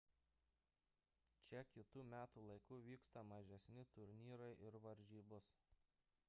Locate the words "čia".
1.47-1.59